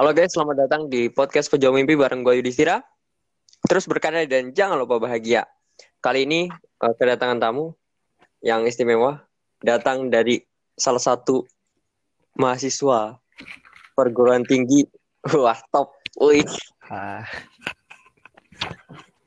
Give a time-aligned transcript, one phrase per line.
[0.00, 2.80] Halo guys, selamat datang di podcast Pejuang Mimpi bareng gue Yudhistira.
[3.68, 5.44] Terus berkarya dan jangan lupa bahagia.
[6.00, 6.48] Kali ini
[6.80, 7.76] uh, kedatangan tamu
[8.40, 9.20] yang istimewa
[9.60, 10.40] datang dari
[10.72, 11.44] salah satu
[12.32, 13.20] mahasiswa
[13.92, 14.88] perguruan tinggi.
[15.36, 15.92] Wah, top.
[16.16, 16.48] Wih,
[16.88, 17.28] Ah,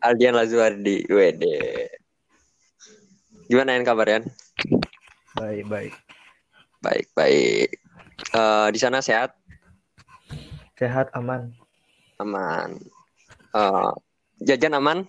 [0.02, 1.06] Aldian Lazuardi.
[1.06, 1.86] Wede.
[3.46, 4.26] Gimana yang kabar Yan?
[5.38, 5.94] baik baik.
[6.82, 7.70] Baik, baik.
[8.34, 9.38] Eh, di sana sehat,
[10.84, 11.48] Sehat aman.
[12.20, 12.76] aman.
[13.56, 13.92] Eh,
[14.44, 15.08] jajan aman?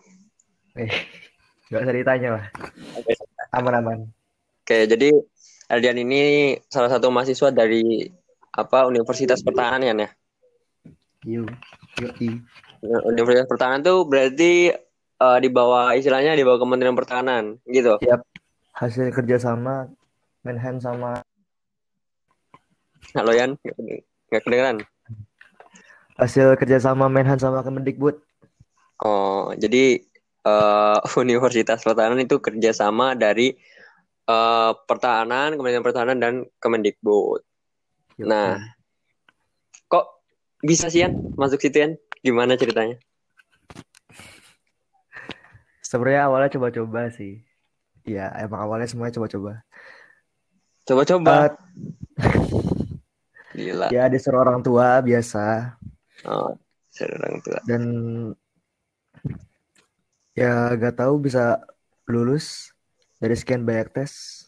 [0.79, 0.87] Eh,
[1.67, 2.45] nggak usah ditanya lah.
[3.59, 3.99] Aman aman.
[4.63, 5.11] Oke, jadi
[5.67, 8.07] Aldian ini salah satu mahasiswa dari
[8.55, 10.11] apa Universitas Pertahanan ya?
[11.27, 11.51] Yuk,
[11.99, 12.39] yuk i.
[13.11, 14.71] Universitas Pertahanan tuh berarti
[15.19, 17.99] eh, di bawah istilahnya di bawah Kementerian Pertahanan gitu.
[18.79, 19.91] Hasil kerjasama
[20.47, 21.19] Menhan sama
[23.19, 23.59] Halo Yan,
[24.31, 24.79] nggak kedengeran.
[26.19, 28.19] Hasil kerjasama Menhan sama Kemendikbud.
[29.03, 30.03] Oh, jadi
[30.47, 33.55] eh, Universitas Pertahanan itu kerjasama dari
[34.27, 37.43] eh, Pertahanan, Kementerian Pertahanan dan Kemendikbud.
[38.19, 38.63] Yuk, Nah,
[39.91, 40.23] kok
[40.63, 41.93] bisa sih Yan masuk situ Yan?
[42.23, 42.97] Gimana ceritanya?
[45.95, 47.47] sebenarnya awalnya coba-coba sih.
[48.03, 49.63] Ya, emang awalnya semuanya coba-coba.
[50.85, 51.55] Coba-coba.
[52.19, 52.35] Eh,
[53.55, 53.87] Gila.
[53.95, 55.79] ya disuruh orang tua biasa
[56.25, 56.57] Oh,
[57.03, 57.59] orang tua.
[57.69, 57.83] dan
[60.35, 61.61] ya gak tahu bisa
[62.09, 62.73] lulus
[63.19, 64.45] dari sekian banyak tes.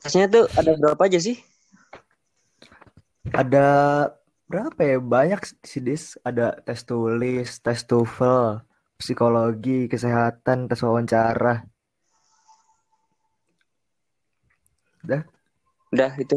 [0.00, 1.36] Tesnya tuh ada berapa aja sih?
[3.36, 3.68] Ada
[4.48, 4.96] berapa ya?
[4.96, 6.16] Banyak sih, Dis.
[6.24, 8.64] Ada tes tulis, tes TOEFL,
[8.96, 11.68] psikologi, kesehatan, tes wawancara.
[15.04, 15.22] Udah,
[15.92, 16.36] Udah itu.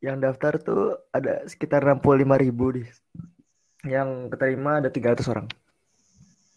[0.00, 2.92] Yang daftar tuh ada sekitar 65 ribu, Dis.
[3.84, 5.46] Yang keterima ada 300 orang.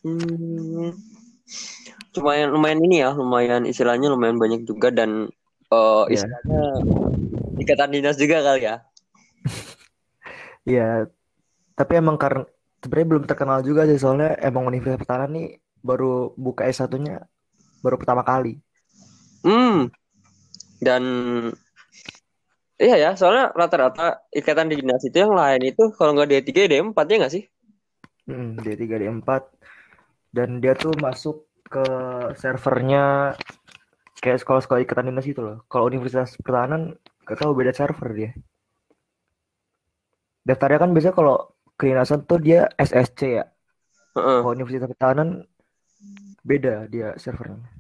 [0.03, 0.91] Hmm,
[2.15, 5.31] lumayan lumayan ini ya, lumayan istilahnya lumayan banyak juga dan
[5.73, 6.05] Ya.
[6.05, 6.63] istilahnya
[7.57, 8.75] ikatan dinas juga kali ya.
[10.63, 11.11] Iya,
[11.75, 12.47] tapi emang karena
[12.79, 17.19] sebenarnya belum terkenal juga sih soalnya emang Universitas Pertahanan nih baru buka S1-nya
[17.83, 18.63] baru pertama kali.
[19.43, 19.91] Hmm.
[20.79, 21.03] Dan
[22.81, 27.15] iya ya, soalnya rata-rata ikatan dinas itu yang lain itu kalau nggak D3 D4 ya
[27.21, 27.43] nggak sih?
[28.23, 29.29] Hmm, D3 D4
[30.31, 31.85] dan dia tuh masuk ke
[32.39, 33.33] servernya
[34.23, 35.65] kayak sekolah-sekolah ikatan dinas itu loh.
[35.67, 36.95] Kalau Universitas Pertahanan
[37.25, 38.31] gak tahu beda server dia.
[40.47, 41.35] Daftarnya kan biasanya kalau
[41.75, 43.45] kedinasan tuh dia SSC ya.
[44.15, 44.39] Heeh.
[44.45, 45.43] Kalau Universitas Pertahanan
[46.45, 47.72] beda dia servernya.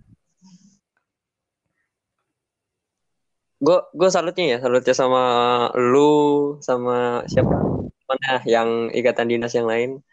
[3.63, 5.23] Gue gue salutnya ya, salutnya sama
[5.79, 6.11] lu
[6.59, 7.55] sama siapa
[8.03, 10.03] mana yang ikatan dinas yang lain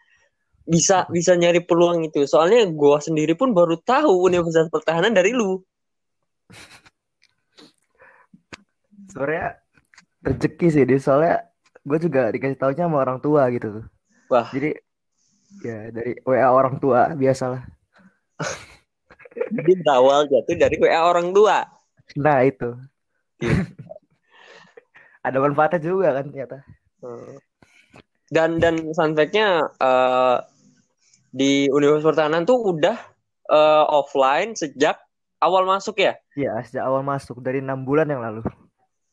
[0.63, 2.23] bisa bisa nyari peluang itu.
[2.23, 5.59] Soalnya gue sendiri pun baru tahu Universitas Pertahanan dari lu.
[9.11, 9.59] Sebenarnya
[10.23, 11.35] rezeki sih dia soalnya
[11.83, 13.83] gue juga dikasih taunya sama orang tua gitu.
[14.31, 14.71] Wah, Jadi
[15.67, 17.67] ya dari WA orang tua biasalah.
[19.59, 21.67] jadi berawal jatuh dari WA orang tua.
[22.15, 22.71] Nah itu
[23.41, 23.65] Iya.
[25.21, 26.57] ada manfaatnya juga kan ternyata.
[27.01, 27.37] Hmm.
[28.31, 30.37] Dan dan fun fact-nya eh,
[31.31, 32.97] di Universitas Pertahanan tuh udah
[33.49, 34.97] eh, offline sejak
[35.41, 36.15] awal masuk ya.
[36.37, 38.41] Iya sejak awal masuk dari enam bulan yang lalu.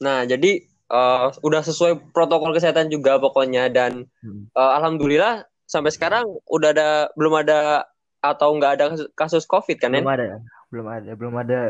[0.00, 4.48] Nah, jadi eh, udah sesuai protokol kesehatan juga pokoknya dan Hmm.
[4.48, 7.84] eh, alhamdulillah sampai sekarang udah ada belum ada
[8.18, 10.00] atau nggak ada kasus, kasus COVID kan ya?
[10.00, 10.26] Belum ada,
[10.72, 11.60] belum ada, belum ada,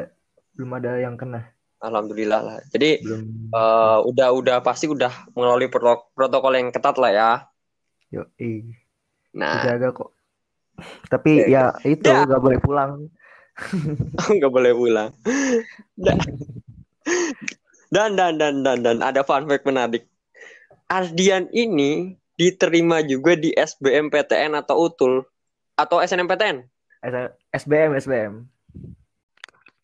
[0.54, 1.42] belum ada yang kena.
[1.78, 2.58] Alhamdulillah lah.
[2.68, 3.22] Jadi Belum.
[3.48, 7.30] eh, udah udah pasti udah melalui proto- protokol yang ketat lah ya.
[8.10, 8.26] Yo,
[9.32, 10.10] Nah, dijaga kok.
[11.06, 12.24] Tapi ya itu Ya.
[12.24, 12.90] nggak boleh pulang.
[14.38, 15.10] nggak boleh pulang.
[15.94, 16.18] Dan,
[17.90, 20.06] dan dan dan dan dan ada fun fact menarik.
[20.88, 25.26] Ardian ini diterima juga di SBMPTN atau UTUL
[25.74, 26.64] atau SNMPTN.
[27.52, 28.32] SBM, SBM.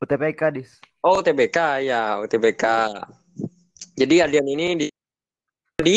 [0.00, 0.70] UTPK dis.
[1.00, 2.64] Oh, UTBK ya, UTBK.
[3.94, 4.86] Jadi Ardian ini di
[5.78, 5.96] di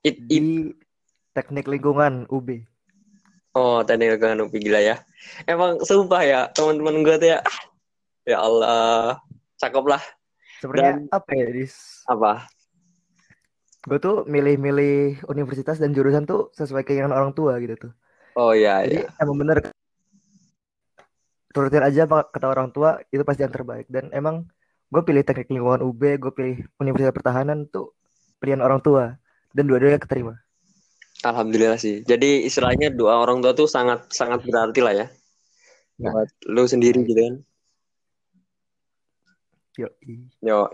[0.00, 0.38] it, Di
[1.32, 2.48] Teknik Lingkungan UB.
[3.56, 4.96] oh teknik lingkungan UPI gila ya.
[5.48, 7.38] Emang sumpah ya teman-teman gue tuh ya.
[7.40, 7.58] ah,
[8.26, 9.16] Ya Allah,
[9.56, 10.02] cakep lah.
[10.60, 12.04] Sebenarnya apa ya dis?
[12.04, 12.44] Apa?
[13.86, 17.92] Gue tuh milih-milih universitas dan jurusan tuh sesuai keinginan orang tua gitu tuh.
[18.34, 19.08] Oh iya Jadi iya.
[19.22, 19.72] emang bener
[21.56, 24.44] turutin aja apa kata orang tua itu pasti yang terbaik dan emang
[24.92, 27.96] gue pilih teknik lingkungan UB gue pilih Universitas Pertahanan tuh
[28.36, 29.16] pilihan orang tua
[29.56, 30.36] dan dua-duanya keterima.
[31.24, 32.04] Alhamdulillah sih.
[32.04, 35.06] Jadi istilahnya doa orang tua tuh sangat sangat berarti lah ya.
[35.96, 36.12] Ya.
[36.12, 37.34] Buat lu sendiri gitu kan.
[39.80, 39.88] Yo,
[40.44, 40.68] Yo,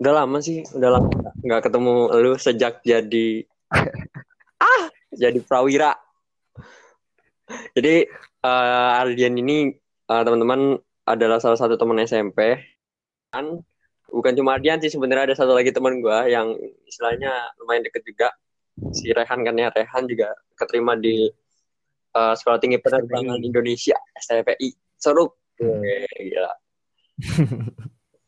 [0.00, 1.08] Udah lama sih, udah lama
[1.42, 3.44] nggak ketemu lu sejak jadi
[4.64, 5.96] ah jadi prawira.
[7.76, 8.08] Jadi
[8.42, 9.72] uh, Ardian ini
[10.10, 12.58] uh, teman-teman adalah salah satu teman SMP.
[13.32, 13.62] Kan
[14.10, 16.52] bukan cuma Ardian sih sebenarnya ada satu lagi teman gue yang
[16.86, 18.28] istilahnya lumayan deket juga.
[18.92, 21.30] Si Rehan kan ya Rehan juga keterima di
[22.16, 25.30] uh, Sekolah Tinggi Penerbangan Indonesia STPI seru.
[25.62, 25.84] Hmm.
[26.18, 26.52] gila.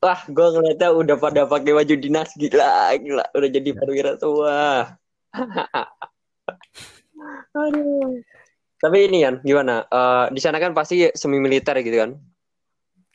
[0.05, 3.25] Wah gue ngeliatnya udah pada pakai baju dinas gila gila.
[3.33, 4.85] Udah jadi perwira tua.
[7.55, 8.21] Aduh
[8.85, 9.89] tapi ini kan gimana?
[9.89, 12.11] Uh, di sana kan pasti semi militer gitu kan?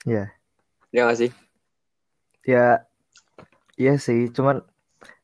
[0.09, 0.33] Iya.
[0.89, 1.05] Yeah.
[1.05, 1.29] ya gak sih?
[2.49, 2.81] Ya
[3.77, 4.65] iya sih cuman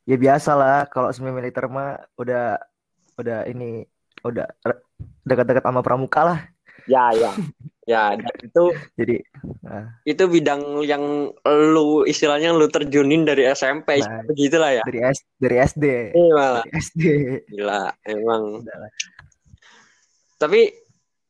[0.05, 2.61] ya biasa lah kalau semi militer mah udah
[3.17, 3.89] udah ini
[4.21, 4.45] udah
[5.25, 6.39] dekat-dekat sama pramuka lah.
[6.85, 7.33] Ya ya.
[7.89, 8.13] Ya
[8.45, 8.63] itu
[8.93, 9.25] jadi
[9.65, 9.97] nah.
[10.05, 14.83] itu bidang yang lu istilahnya lu terjunin dari SMP nah, begitulah ya.
[14.85, 16.63] dari S dari SD iya malah.
[16.65, 17.01] Dari SD
[17.49, 18.65] gila emang
[20.45, 20.69] tapi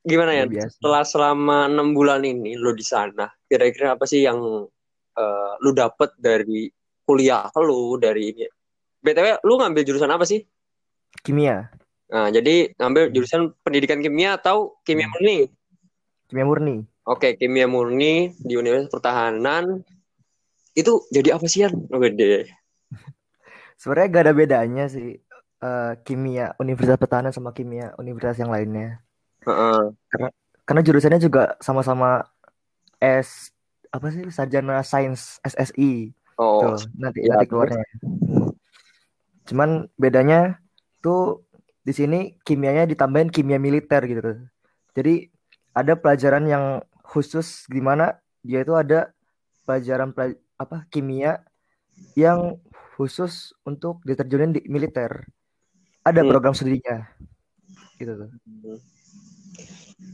[0.06, 4.38] gimana ya, ya setelah selama enam bulan ini lu di sana kira-kira apa sih yang
[5.15, 6.69] uh, lu dapet dari
[7.07, 8.45] kuliah lu dari ini
[9.06, 10.41] BTW lu ngambil jurusan apa sih?
[11.21, 11.69] Kimia.
[12.09, 15.45] Nah, jadi ngambil jurusan pendidikan kimia atau kimia murni?
[16.25, 16.75] Kimia murni.
[17.06, 19.85] Oke, kimia murni di Universitas Pertahanan.
[20.73, 22.50] Itu jadi apa sih, Oh, gede.
[23.79, 25.21] Sebenarnya gak ada bedanya sih
[25.61, 29.05] uh, kimia Universitas Pertahanan sama kimia universitas yang lainnya.
[29.45, 29.80] Uh -uh.
[30.09, 30.30] Karena
[30.65, 32.25] karena jurusannya juga sama-sama
[32.97, 33.53] S
[33.94, 36.12] apa sih sarjana sains SSI.
[36.36, 37.80] Oh, Tuh, nanti ya, nanti keluarnya.
[39.47, 40.59] Cuman bedanya
[41.00, 41.47] tuh
[41.86, 44.44] di sini kimianya ditambahin kimia militer gitu.
[44.97, 45.31] Jadi
[45.71, 46.65] ada pelajaran yang
[47.06, 49.15] khusus di mana dia itu ada
[49.63, 51.45] pelajaran pelaj apa kimia
[52.18, 52.59] yang
[52.95, 55.24] khusus untuk diterjunin di militer.
[56.03, 56.30] Ada hmm.
[56.31, 57.06] program studinya.
[57.95, 58.30] Gitu tuh.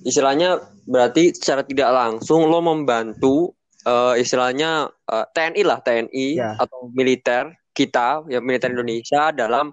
[0.02, 3.54] Istilahnya berarti secara tidak langsung lo membantu
[3.86, 6.52] uh, istilahnya uh, eh, TNI lah TNI ya.
[6.58, 9.72] atau militer kita ya militer Indonesia dalam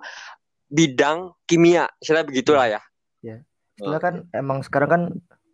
[0.68, 2.80] bidang kimia, istilah begitulah ya.
[3.24, 3.42] Ya.
[3.80, 5.02] Istilah kan emang sekarang kan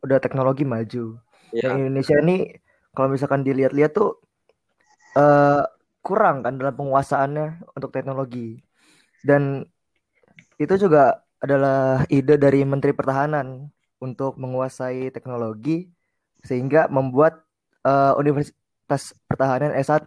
[0.03, 1.17] udah teknologi maju.
[1.55, 1.71] Ya.
[1.71, 2.51] Dan Indonesia ini
[2.93, 4.19] kalau misalkan dilihat-lihat tuh
[5.17, 5.63] uh,
[6.05, 8.61] kurang kan dalam penguasaannya untuk teknologi.
[9.25, 9.65] Dan
[10.61, 13.73] itu juga adalah ide dari Menteri Pertahanan
[14.05, 15.89] untuk menguasai teknologi
[16.45, 17.41] sehingga membuat
[17.89, 20.05] uh, Universitas Pertahanan S1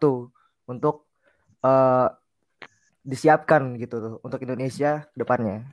[0.69, 1.09] untuk
[1.65, 2.13] uh,
[3.01, 5.65] disiapkan gitu tuh untuk Indonesia depannya.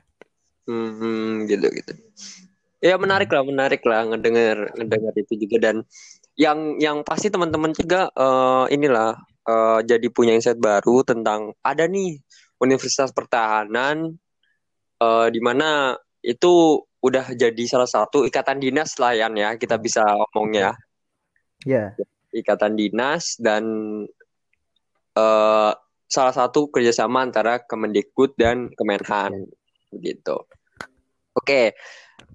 [0.65, 1.93] Hmm, gitu gitu.
[2.81, 5.85] Ya menarik lah, menarik lah ngedengar ngedengar itu juga dan
[6.35, 9.15] yang yang pasti teman-teman juga uh, inilah
[9.47, 12.19] uh, jadi punya insight baru tentang ada nih
[12.59, 14.17] Universitas Pertahanan
[14.99, 15.95] uh, di mana
[16.25, 19.29] itu udah jadi salah satu ikatan dinas lah ya
[19.61, 20.73] kita bisa ngomongnya.
[21.61, 21.93] Ya.
[21.93, 22.09] Yeah.
[22.33, 23.63] Ikatan dinas dan
[25.15, 25.71] uh,
[26.09, 29.45] salah satu kerjasama antara Kemendikbud dan Kemenhan
[29.95, 30.43] gitu.
[31.35, 31.65] Oke, okay.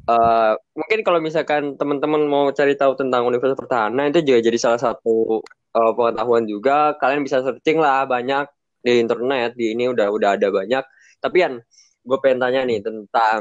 [0.09, 4.59] uh, eh, mungkin kalau misalkan teman-teman mau cari tahu tentang Universitas Pertahanan itu juga jadi
[4.61, 5.40] salah satu
[5.73, 6.97] uh, pengetahuan juga.
[7.00, 8.44] Kalian bisa searching lah banyak
[8.85, 10.85] di internet di ini udah udah ada banyak.
[11.21, 11.52] Tapi kan
[12.00, 13.40] gue pengen tanya nih tentang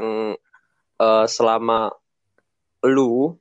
[1.00, 1.88] uh, selama
[2.84, 3.34] lu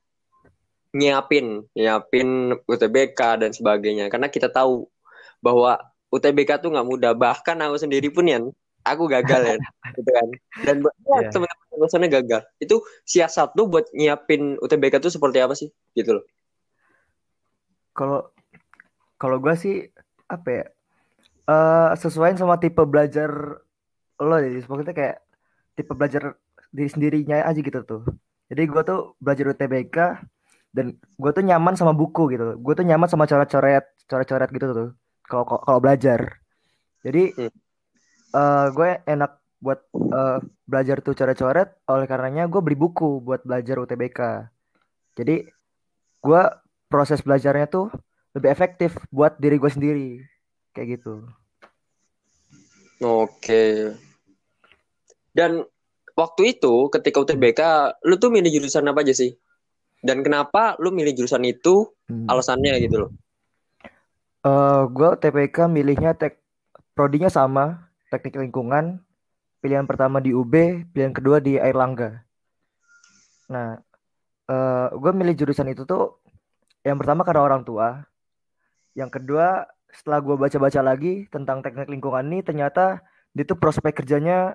[0.96, 4.08] nyiapin nyiapin UTBK dan sebagainya.
[4.08, 4.88] Karena kita tahu
[5.44, 5.78] bahwa
[6.10, 7.12] UTBK tuh nggak mudah.
[7.14, 8.44] Bahkan aku sendiri pun yang
[8.82, 9.56] aku gagal ya
[10.00, 10.28] gitu kan.
[10.66, 11.30] Dan yeah.
[11.30, 12.42] teman-teman gagal.
[12.58, 15.70] Itu siasat tuh buat nyiapin UTBK tuh seperti apa sih?
[15.94, 16.26] Gitu loh.
[17.94, 18.32] Kalau
[19.20, 19.76] kalau gue sih
[20.32, 20.66] apa ya
[21.50, 23.60] uh, sesuaiin sama tipe belajar
[24.20, 25.18] lo jadi seperti kayak
[25.76, 26.40] tipe belajar
[26.70, 28.04] diri sendirinya aja gitu tuh.
[28.50, 29.98] Jadi gue tuh belajar UTBK
[30.74, 32.58] dan gue tuh nyaman sama buku gitu.
[32.62, 34.90] Gue tuh nyaman sama coret-coret coret-coret gitu tuh
[35.26, 36.42] kalau kalau belajar.
[37.06, 37.52] Jadi hmm.
[38.34, 43.76] uh, gue enak buat uh, belajar tuh coret-coret oleh karenanya gue beli buku buat belajar
[43.76, 44.48] UTBK
[45.20, 45.52] jadi
[46.24, 46.42] gue
[46.88, 47.92] proses belajarnya tuh
[48.32, 50.10] lebih efektif buat diri gue sendiri
[50.72, 51.28] kayak gitu.
[53.04, 53.96] Oke.
[55.36, 55.68] Dan
[56.20, 57.62] waktu itu ketika UTBK
[58.04, 59.32] lu tuh milih jurusan apa aja sih
[60.04, 62.28] dan kenapa lu milih jurusan itu hmm.
[62.28, 63.12] alasannya gitu loh
[64.44, 66.44] uh, eh, gue TPK milihnya tek
[66.92, 69.00] prodinya sama teknik lingkungan,
[69.62, 72.26] pilihan pertama di UB, pilihan kedua di Airlangga.
[73.54, 73.78] Nah,
[74.50, 76.20] uh, gue milih jurusan itu tuh
[76.84, 78.02] yang pertama karena orang tua,
[78.98, 83.02] yang kedua setelah gue baca-baca lagi tentang teknik lingkungan ini ternyata
[83.34, 84.54] itu prospek kerjanya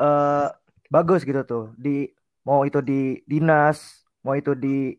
[0.00, 0.48] uh,
[0.92, 1.64] bagus gitu tuh.
[1.80, 2.12] Di
[2.44, 4.92] mau itu di dinas mau itu di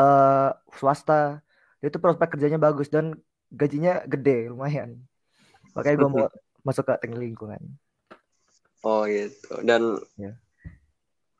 [0.00, 1.44] uh, swasta
[1.84, 3.12] itu prospek kerjanya bagus dan
[3.52, 4.96] gajinya gede lumayan.
[5.76, 6.26] Makanya gue mau
[6.66, 7.60] masuk ke teknik lingkungan.
[8.80, 9.60] Oh gitu.
[9.60, 10.32] Dan ya.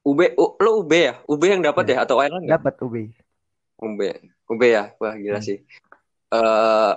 [0.05, 1.15] UB lo UB ya?
[1.29, 1.97] UB yang dapat ya.
[1.97, 1.99] ya?
[2.05, 2.95] Atau Ireland dapat UB
[3.81, 4.01] UB
[4.49, 4.93] UB ya?
[5.01, 5.47] Wah gila hmm.
[5.47, 5.59] sih.
[6.31, 6.95] Uh,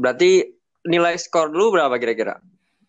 [0.00, 2.40] berarti nilai skor lu berapa kira-kira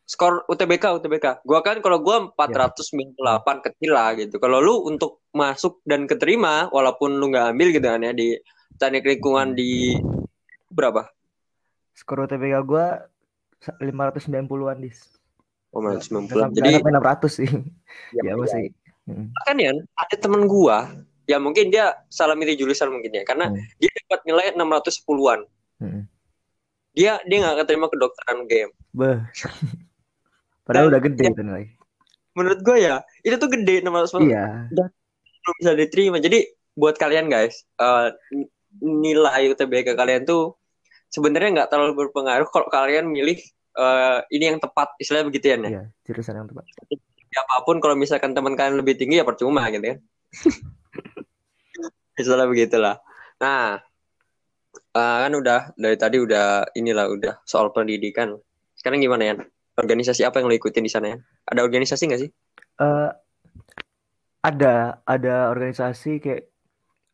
[0.06, 1.26] skor UTBK UTBK.
[1.48, 3.54] Gua kan kalau gua 498 ya.
[3.72, 4.36] kecil lah gitu.
[4.38, 8.36] Kalau lu untuk masuk dan keterima walaupun lu nggak ambil gitu kan ya di
[8.76, 9.96] teknik lingkungan di
[10.72, 11.08] berapa?
[11.96, 13.08] Skor UTBK gua
[13.80, 15.00] 590-an dis.
[15.72, 16.58] Oh, 590.
[16.60, 17.52] Jadi 600 sih.
[18.16, 18.72] Ya, ya masih.
[19.04, 19.36] Hmm.
[19.44, 20.88] Kan ya ada temen gua
[21.28, 23.80] ya mungkin dia salah milih jurusan mungkin ya karena hmm.
[23.80, 25.40] dia dapat nilai 610-an.
[25.80, 26.04] Hmm.
[26.92, 28.72] Dia dia nggak keterima kedokteran game.
[28.96, 29.20] Beh.
[30.72, 31.70] Padahal Dan, udah gede ya, lagi.
[32.32, 32.96] Menurut gue ya,
[33.28, 34.46] itu tuh gede 600 Iya.
[34.72, 34.88] Dan
[35.44, 36.18] belum bisa diterima.
[36.24, 36.40] Jadi
[36.80, 38.16] buat kalian guys, uh,
[38.80, 40.56] nilai UTBK kalian tuh
[41.12, 43.36] sebenarnya nggak terlalu berpengaruh kalau kalian milih
[43.76, 45.58] uh, ini yang tepat, istilahnya begitu ya.
[45.60, 46.64] Iya, jurusan yang tepat.
[47.36, 50.00] Apa pun kalau misalkan teman kalian lebih tinggi ya percuma gitu kan.
[52.16, 52.96] Istilah begitulah.
[53.44, 53.80] Nah,
[54.96, 58.40] uh, kan udah dari tadi udah inilah udah soal pendidikan.
[58.76, 59.36] Sekarang gimana ya?
[59.82, 61.18] Organisasi apa yang lo ikutin di sana ya?
[61.50, 62.32] Ada organisasi nggak sih?
[62.78, 63.10] Uh,
[64.46, 66.50] ada, ada organisasi kayak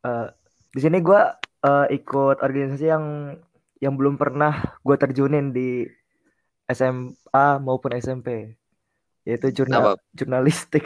[0.03, 0.27] uh,
[0.71, 1.21] di sini gue
[1.63, 3.35] uh, ikut organisasi yang
[3.77, 5.85] yang belum pernah gue terjunin di
[6.67, 8.57] SMA maupun SMP,
[9.23, 10.03] yaitu jurnal apa?
[10.11, 10.83] jurnalistik.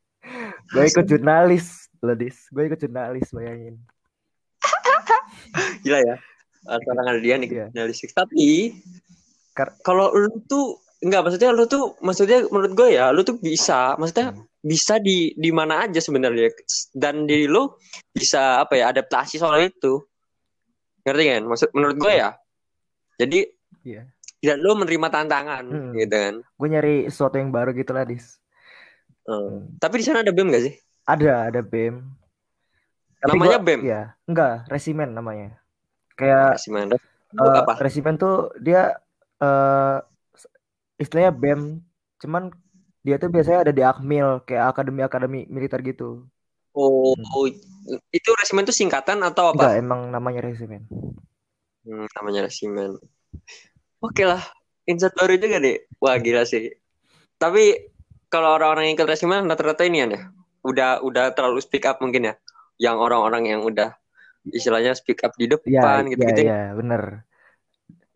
[0.72, 2.48] gue ikut jurnalis, Ledis.
[2.48, 3.76] Gue ikut jurnalis, bayangin.
[5.84, 6.16] Gila ya.
[6.64, 7.68] Seorang ada dia nih yeah.
[7.76, 8.16] jurnalistik.
[8.16, 8.72] Tapi
[9.84, 14.32] kalau lu tuh Enggak, maksudnya lu tuh maksudnya menurut gue ya, lu tuh bisa, maksudnya
[14.32, 14.64] hmm.
[14.64, 16.48] bisa di di mana aja sebenarnya
[16.96, 17.68] dan diri lu
[18.16, 20.00] bisa apa ya, adaptasi soal itu.
[21.04, 21.42] Ngerti kan?
[21.44, 22.32] Maksud menurut gue ya.
[23.20, 23.44] Jadi
[23.84, 24.08] Iya.
[24.40, 24.56] Yeah.
[24.60, 25.92] lu menerima tantangan hmm.
[26.00, 26.34] gitu kan.
[26.56, 28.40] Gue nyari sesuatu yang baru gitu lah, Dis.
[29.28, 29.36] Hmm.
[29.60, 29.60] hmm.
[29.76, 30.74] Tapi di sana ada BEM gak sih?
[31.04, 32.00] Ada, ada BEM.
[33.24, 33.80] Tapi namanya gua, BEM?
[33.84, 35.56] Iya, enggak, resimen namanya.
[36.16, 36.86] Kayak resimen.
[37.36, 37.72] Uh, apa?
[37.80, 39.00] Resimen tuh dia
[39.40, 39.96] uh,
[41.04, 41.84] istilahnya BEM
[42.24, 42.48] cuman
[43.04, 46.24] dia tuh biasanya ada di Akmil kayak akademi-akademi militer gitu.
[46.74, 48.00] Oh, hmm.
[48.10, 49.76] itu resimen itu singkatan atau apa?
[49.76, 50.88] Enggak, emang namanya resimen.
[51.84, 52.98] Hmm, namanya resimen.
[54.02, 54.42] Oke lah,
[54.88, 55.84] insert baru juga deh.
[56.00, 56.72] Wah gila sih.
[57.38, 57.92] Tapi
[58.32, 60.32] kalau orang-orang yang ikut resimen rata-rata ini ya,
[60.64, 62.34] udah udah terlalu speak up mungkin ya.
[62.80, 63.94] Yang orang-orang yang udah
[64.50, 66.40] istilahnya speak up di depan ya, gitu-gitu.
[66.48, 67.02] Iya, ya, bener.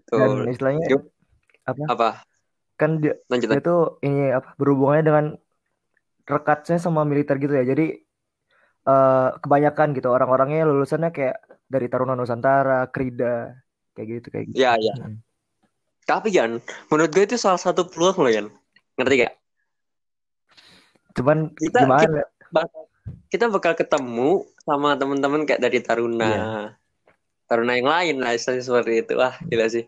[0.08, 0.80] Dan istilahnya
[1.68, 1.84] apa?
[1.92, 2.10] Apa?
[2.78, 5.26] Kan dia, Lanjut, dia tuh ini apa berhubungannya dengan
[6.24, 7.66] rekatnya sama militer gitu ya.
[7.66, 7.98] Jadi
[8.86, 13.58] uh, kebanyakan gitu orang-orangnya lulusannya kayak dari Taruna Nusantara Krida
[13.92, 14.56] kayak gitu kayak gitu.
[14.56, 14.94] Ya ya.
[14.94, 15.20] Hmm.
[16.08, 16.56] tapi kan
[16.88, 18.46] menurut gue itu salah satu peluang loh kan
[18.96, 19.34] ngerti gak?
[21.20, 22.62] Cuman kita, gimana kita,
[23.28, 26.24] kita bakal ketemu sama teman-teman kayak dari Taruna.
[26.32, 26.66] Yeah.
[27.44, 29.20] Taruna yang lain lah seperti itu.
[29.20, 29.84] Wah gila sih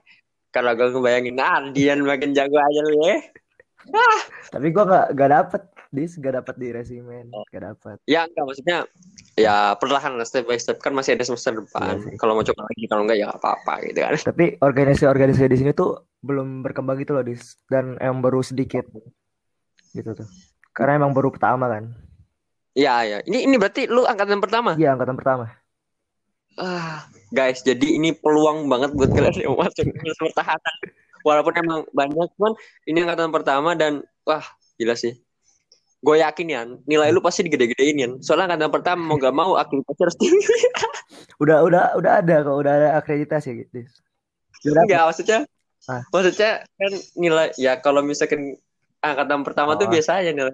[0.50, 3.18] kalau gue ngebayangin ah Dian makin jago aja lu ya
[3.94, 4.20] ah.
[4.50, 7.42] tapi gue gak gak dapet dis gak dapet di resimen oh.
[7.50, 8.78] gak dapet ya enggak maksudnya
[9.34, 12.66] ya perlahan lah step by step kan masih ada semester depan iya kalau mau coba
[12.70, 17.16] lagi kalau enggak ya apa-apa gitu kan tapi organisasi-organisasi di sini tuh belum berkembang gitu
[17.16, 18.86] loh dis dan yang baru sedikit
[19.96, 20.28] gitu tuh
[20.70, 21.90] karena emang baru pertama kan
[22.70, 23.18] Iya, iya.
[23.26, 24.78] Ini ini berarti lu angkatan pertama?
[24.78, 25.50] Iya, angkatan pertama.
[26.58, 30.76] Ah, guys, jadi ini peluang banget buat kalian yang masuk ke pertahanan.
[31.22, 32.52] Walaupun emang banyak, cuman
[32.88, 34.42] ini angkatan pertama dan wah
[34.80, 35.14] gila sih.
[36.00, 38.08] Gue yakin ya, nilai lu pasti digede-gedein ya.
[38.24, 40.56] Soalnya angkatan pertama mau gak mau akreditasi harus tinggi.
[41.42, 43.84] udah udah udah ada kok, udah ada akreditasi gitu.
[44.64, 45.38] Enggak, maksudnya
[45.88, 46.02] ah.
[46.12, 48.56] maksudnya kan nilai ya kalau misalkan
[49.00, 49.78] angkatan pertama oh.
[49.80, 50.52] tuh biasa aja nilai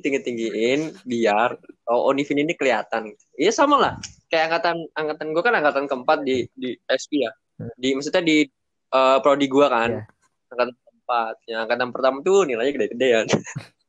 [0.00, 1.56] tinggi tinggiin biar
[1.90, 3.12] oh Onivin ini kelihatan.
[3.36, 3.94] Iya sama lah.
[4.28, 7.32] Kayak angkatan angkatan gue kan angkatan keempat di di SP ya.
[7.56, 7.72] Hmm.
[7.80, 8.44] di maksudnya di
[8.92, 9.90] uh, prodi gue kan.
[10.02, 10.50] Yeah.
[10.52, 11.34] angkatan keempat.
[11.48, 13.20] Ya angkatan pertama tuh nilainya gede-gede ya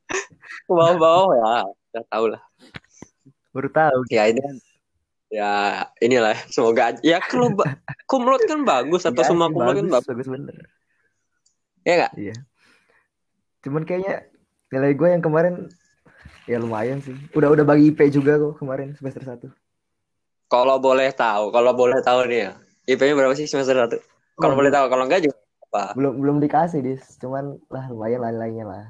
[0.66, 1.54] ke bawah-bawah ya.
[1.68, 2.42] Udah tau lah.
[3.52, 3.98] Baru tahu.
[4.08, 4.56] Ya ini kan
[5.28, 5.52] ya
[6.00, 6.36] inilah.
[6.48, 7.00] Semoga aja.
[7.04, 7.52] Ya kalau
[8.08, 10.28] kumlot kan bagus atau ya, semua kumlot kan bagus bagus.
[10.28, 10.56] bener.
[11.84, 12.12] Ya nggak?
[12.16, 12.36] Iya.
[13.64, 14.28] Cuman kayaknya
[14.72, 15.54] nilai gue yang kemarin
[16.48, 17.12] ya lumayan sih.
[17.36, 19.52] Udah udah bagi IP juga kok kemarin semester 1.
[20.48, 22.52] Kalau boleh tahu, kalau boleh tahu nih ya.
[22.88, 24.00] IP-nya berapa sih semester 1?
[24.40, 25.36] Kalau Oh, boleh tahu, kalau enggak juga
[25.68, 25.92] apa.
[25.92, 27.04] Belum belum dikasih, Dis.
[27.20, 28.84] Cuman lah lumayan lah nilainya lah.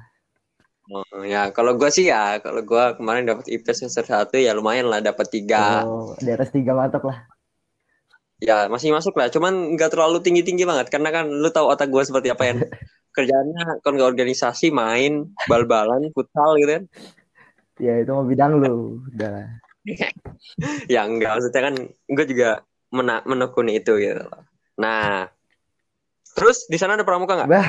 [0.89, 4.87] Oh, ya, kalau gua sih ya, kalau gua kemarin dapat IP semester 1 ya lumayan
[4.87, 5.83] lah dapat 3.
[5.83, 7.27] Oh, di atas 3 mantap lah.
[8.39, 9.27] Ya, masih masuk lah.
[9.27, 12.53] Cuman nggak terlalu tinggi-tinggi banget karena kan lu tahu otak gua seperti apa ya.
[13.19, 16.83] Kerjaannya kan nggak organisasi, main, bal-balan, futsal gitu kan.
[17.79, 18.99] Ya itu mau bidang lu.
[19.15, 19.47] Udah
[20.93, 22.49] ya enggak maksudnya kan gue juga
[22.91, 24.43] mena menekuni itu gitu loh.
[24.79, 25.27] Nah,
[26.35, 27.49] terus di sana ada pramuka nggak?
[27.49, 27.67] Bah,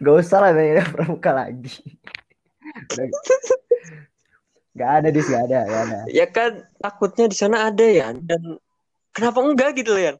[0.00, 1.98] gak usah lah nanya pramuka lagi.
[2.94, 3.06] Udah,
[4.78, 5.98] gak ada dis, gak ada, gak ada.
[6.08, 8.60] Ya kan takutnya di sana ada ya dan
[9.12, 10.12] kenapa enggak gitu loh ya?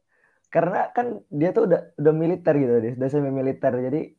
[0.50, 2.94] Karena kan dia tuh udah udah militer gitu, dis.
[2.98, 3.70] Udah semi militer.
[3.70, 4.10] Jadi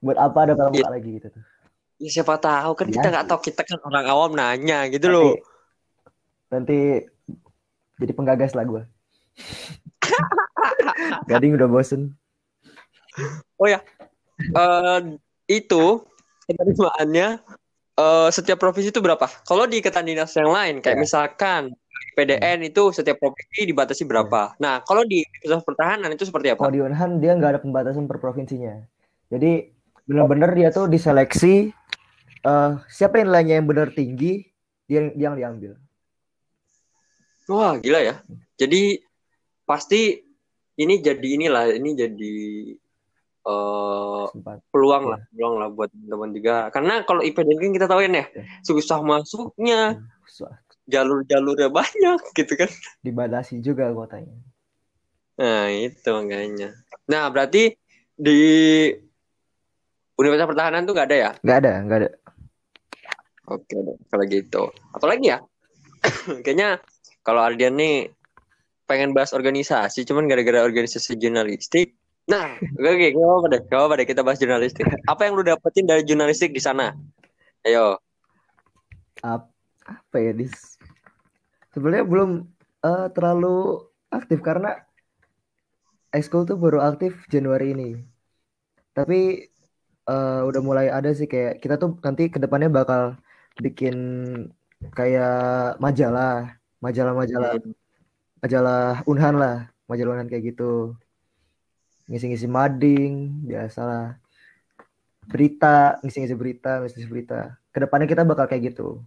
[0.00, 1.44] buat apa ada pramuka lagi gitu tuh.
[1.98, 2.98] Ya siapa tahu kan Ya.
[2.98, 5.34] kita nggak tahu kita kan orang awam nanya gitu Nanti, loh.
[6.50, 6.78] nanti
[8.02, 8.82] jadi penggagas lah gue.
[11.30, 12.14] Gading udah bosen.
[13.62, 13.78] Eh
[15.46, 15.84] itu
[16.44, 17.28] penerimaannya
[17.94, 19.26] eh, setiap provinsi itu berapa?
[19.46, 21.02] Kalau di ikatan dinas yang lain kayak Ya.
[21.02, 21.62] misalkan
[22.14, 24.54] PDN itu setiap provinsi dibatasi berapa?
[24.62, 26.62] Nah, kalau di Pusat Pertahanan itu seperti apa?
[26.66, 28.82] Kalau di Unhan dia nggak ada pembatasan per provinsinya.
[29.34, 29.73] Jadi
[30.04, 31.72] benar-benar dia tuh diseleksi
[32.44, 34.44] eh siapa yang nilainya yang benar tinggi
[34.84, 35.72] dia, dia yang diambil.
[37.48, 38.14] Wah, gila ya.
[38.56, 39.00] Jadi
[39.64, 40.20] pasti
[40.76, 42.36] ini jadi inilah, ini jadi
[43.44, 44.64] eh Sempat.
[44.72, 46.54] peluang lah, peluang lah buat teman-teman juga.
[46.72, 48.24] Karena kalau IPDN kan kita tahu ya, Ya.
[48.64, 50.48] susah masuknya, So,
[50.88, 52.68] jalur-jalurnya banyak gitu kan.
[53.04, 54.34] dibatasi juga kotanya.
[55.36, 56.72] Nah, itu makanya.
[57.06, 57.76] Nah, berarti
[58.16, 58.40] di
[60.14, 61.30] Universitas Pertahanan tuh nggak ada ya?
[61.42, 62.10] Nggak ada, nggak ada.
[63.50, 63.76] Oke
[64.08, 64.62] kalau gitu.
[64.94, 65.38] Apalagi ya?
[66.44, 66.80] Kayaknya
[67.24, 68.08] kalau Ardian nih
[68.84, 71.96] pengen bahas organisasi, cuman gara-gara organisasi jurnalistik.
[72.24, 74.84] Nah, oke, oke, gak apa-apa deh, gak apa-apa deh kita bahas jurnalistik.
[75.04, 76.92] Apa yang lu dapetin dari jurnalistik di sana?
[77.64, 78.00] Ayo.
[79.20, 79.52] Ap-
[79.84, 80.80] apa ya dis?
[81.72, 82.30] Sebenarnya belum
[82.84, 84.84] eh, terlalu aktif karena
[86.14, 87.90] ekskul tuh baru aktif Januari ini.
[88.94, 89.50] Tapi
[90.08, 93.16] eh, udah mulai ada sih kayak kita tuh nanti ke depannya bakal
[93.60, 93.96] bikin
[94.92, 97.56] kayak majalah, majalah-majalah,
[98.42, 99.56] majalah Unhan lah,
[99.88, 100.92] majalah Unhan kayak gitu.
[102.10, 104.20] Ngisi-ngisi mading, biasalah.
[105.24, 107.56] Berita, ngisi-ngisi berita, ngisi-ngisi berita.
[107.72, 109.00] Ke depannya kita bakal kayak gitu.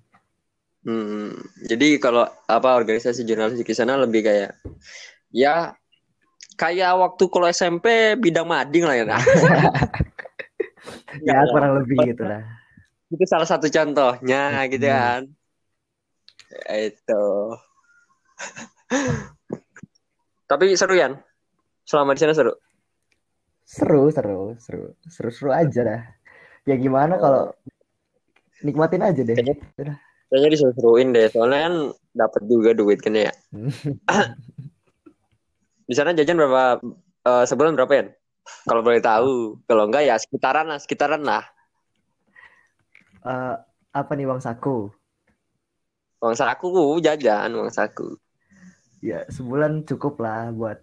[0.88, 1.36] Hmm,
[1.68, 4.56] jadi kalau apa organisasi jurnalistik di sana lebih kayak
[5.36, 5.76] ya
[6.56, 9.06] kayak waktu kalau SMP bidang mading lah ya.
[11.24, 12.44] Ya kurang lebih gitu lah.
[13.08, 15.32] Itu salah satu contohnya gitu kan.
[16.52, 17.56] Ya, Itu.
[20.50, 21.12] Tapi seru ya?
[21.88, 22.54] Selama di sana seru.
[23.68, 26.02] Seru, seru, seru, seru-seru aja dah.
[26.64, 27.52] Ya gimana kalau
[28.64, 29.36] nikmatin aja deh.
[29.36, 29.56] Kayaknya
[30.32, 31.28] kayaknya diseru-seruin deh.
[31.32, 31.76] Soalnya kan
[32.16, 33.32] dapat juga duit kan ya.
[35.88, 36.84] Di sana jajan berapa
[37.28, 38.04] eh, sebulan berapa ya?
[38.66, 39.60] Kalau boleh tahu.
[39.64, 41.44] Kalau enggak ya sekitaran lah, sekitaran lah.
[43.24, 43.56] Eh,
[43.92, 44.92] apa nih uang saku?
[46.22, 48.18] Uang saku jajan, uang saku.
[49.02, 50.82] Ya sebulan cukup lah buat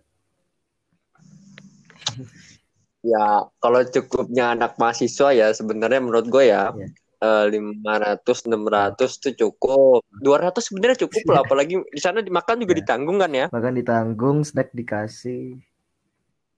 [3.05, 6.89] Ya, kalau cukupnya anak mahasiswa ya sebenarnya menurut gue ya Iya.
[7.21, 10.01] eh, lima ratus enam ratus tuh cukup.
[10.25, 12.81] 200 sebenarnya cukup lah apalagi di sana dimakan juga Iya.
[12.81, 13.47] ditanggung kan ya.
[13.53, 15.61] makan ditanggung, snack dikasih.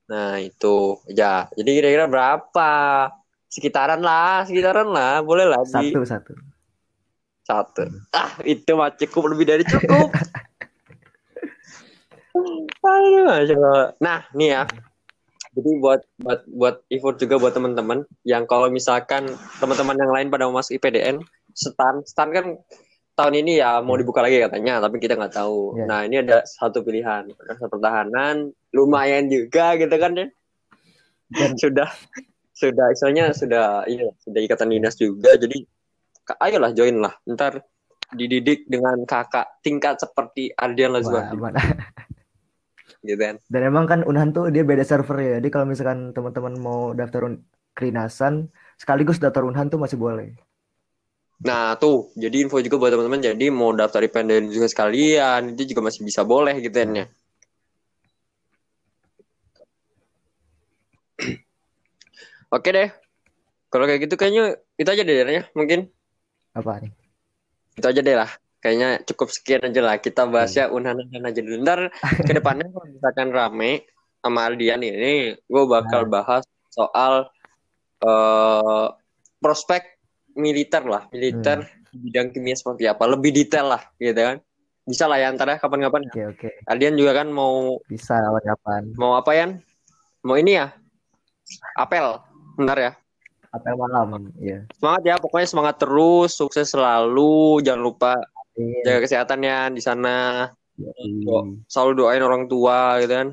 [0.07, 1.03] Nah, itu.
[1.11, 2.71] Ya, jadi kira-kira berapa?
[3.51, 5.23] Sekitaran lah, sekitaran lah.
[5.23, 6.33] Boleh lah di Satu satu.
[7.47, 7.83] satu.
[8.15, 10.11] Ah, itu mah cukup lebih dari cukup.
[12.83, 13.95] Aduh.
[14.05, 14.63] Nah, nih ya.
[15.57, 19.25] Jadi buat buat buat effort juga buat teman-teman yang kalau misalkan
[19.57, 21.17] teman-teman yang lain pada mau masuk IPDN,
[21.57, 22.61] stan, stan kan
[23.17, 25.81] tahun ini ya mau dibuka lagi katanya, tapi kita nggak tahu.
[25.81, 25.85] Ya.
[25.89, 30.27] Nah, ini ada satu pilihan, rasa pertahanan, lumayan juga gitu kan ya.
[31.33, 31.89] Dan- sudah
[32.57, 35.61] sudah istilahnya sudah iya sudah ikatan dinas juga jadi
[36.41, 37.61] ayolah join lah ntar
[38.17, 41.61] dididik dengan kakak tingkat seperti Ardian mana-
[43.05, 45.33] gitu kan Dan emang kan Unhan tuh dia beda server ya.
[45.39, 47.43] Jadi kalau misalkan teman-teman mau daftar un-
[47.77, 48.49] kerinasan
[48.81, 50.33] sekaligus daftar Unhan tuh masih boleh.
[51.37, 55.93] Nah tuh jadi info juga buat teman-teman jadi mau daftar IPDN juga sekalian itu juga
[55.93, 57.07] masih bisa boleh gitu kan ya
[62.57, 62.89] Oke deh
[63.67, 65.91] Kalau kayak gitu kayaknya itu aja deh ya mungkin.
[66.55, 66.93] Apa nih?
[67.77, 68.31] Itu aja deh lah.
[68.63, 69.99] Kayaknya cukup sekian aja lah.
[69.99, 71.61] Kita bahasnya unanan aja dulu.
[71.61, 71.91] Ntar
[72.25, 73.85] ke depannya kalau misalkan rame
[74.23, 77.29] sama Aldian ini, gue bakal bahas soal
[78.01, 78.87] eh
[79.43, 79.96] prospek
[80.37, 81.09] militer lah.
[81.11, 83.09] Militer di bidang kimia seperti apa.
[83.09, 84.37] Lebih detail lah gitu kan.
[84.87, 86.07] Bisa lah ya ntar ya kapan-kapan.
[86.07, 86.49] Oke oke.
[86.71, 88.95] Aldian juga kan mau Bisa kapan?
[88.95, 89.47] mau apa ya?
[90.23, 90.71] Mau ini ya?
[91.75, 92.23] Apel.
[92.55, 92.93] Bentar ya.
[93.51, 94.31] Apel malam.
[94.39, 94.69] Iya.
[94.77, 98.13] Semangat ya, pokoknya semangat terus, sukses selalu, jangan lupa
[98.55, 98.85] Amin.
[98.85, 100.51] jaga kesehatannya di sana.
[101.71, 103.29] Selalu doain orang tua gitu kan.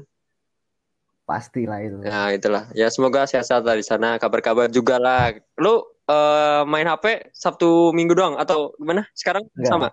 [1.24, 2.04] Pasti lah itu.
[2.04, 2.64] Ya itulah.
[2.76, 5.36] Ya semoga sehat-sehat di sana, kabar-kabar juga lah.
[5.60, 9.08] Lu eh, main HP Sabtu Minggu doang atau gimana?
[9.16, 9.70] Sekarang Enggak.
[9.70, 9.88] sama?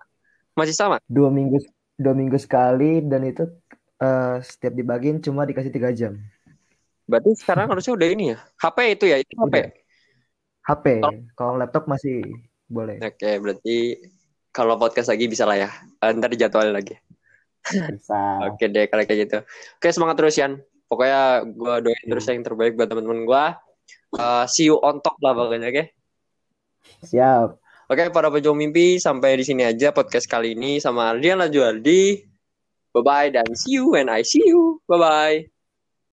[0.57, 0.97] Masih sama?
[1.07, 1.59] Dua minggu
[2.01, 3.45] dua minggu sekali dan itu
[4.01, 6.17] eh, setiap dibagiin cuma dikasih tiga jam.
[7.05, 8.37] Berarti sekarang harusnya udah ini ya.
[8.59, 9.45] HP itu ya, itu HP.
[9.47, 9.65] Udah.
[10.61, 10.85] HP.
[11.03, 11.13] Oh.
[11.35, 12.21] Kalau laptop masih
[12.71, 13.01] boleh.
[13.03, 13.75] Oke, berarti
[14.51, 15.69] kalau podcast lagi bisa lah ya.
[16.03, 16.95] Eh, Ntar dijadwalin lagi.
[17.67, 18.19] Bisa.
[18.51, 19.37] Oke deh kalau kayak gitu.
[19.79, 20.59] Oke semangat terus Yan.
[20.91, 23.45] Pokoknya gue doain terus yang terbaik buat teman-teman gue.
[24.11, 25.83] Uh, see you on top lah pokoknya oke.
[27.01, 27.57] Siap.
[27.91, 32.23] Oke para pejuang mimpi sampai di sini aja podcast kali ini sama Ardian Lajuardi.
[32.95, 34.79] Bye bye dan see you when I see you.
[34.87, 35.50] Bye bye.